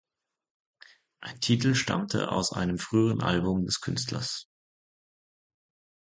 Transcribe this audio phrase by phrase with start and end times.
[1.19, 4.47] Ein Titel stammte aus einem früheren Album des Künstlers.